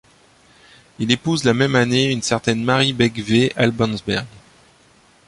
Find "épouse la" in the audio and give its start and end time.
1.11-1.53